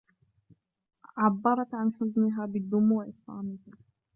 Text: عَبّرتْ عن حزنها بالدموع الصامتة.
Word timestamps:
عَبّرتْ 1.17 1.73
عن 1.73 1.93
حزنها 1.93 2.45
بالدموع 2.45 3.03
الصامتة. 3.05 3.71